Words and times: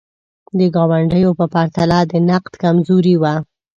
د 0.57 0.59
ګاونډیو 0.75 1.31
په 1.39 1.45
پرتله 1.53 1.99
د 2.11 2.13
نقد 2.29 2.53
کمزوري 2.63 3.15
وه. 3.21 3.33